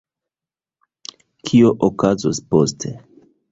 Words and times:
Kio 1.51 1.71
okazos 1.89 2.43
poste? 2.51 2.97